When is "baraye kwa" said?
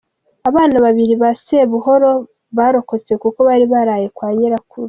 3.73-4.27